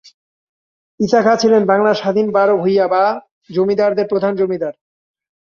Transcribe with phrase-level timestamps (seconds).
[0.99, 3.03] ঈসা খাঁ ছিলেন বাংলার স্বাধীন বারো ভূঁইয়া বা
[3.49, 4.73] জমিদারদের প্রধান জমিদার।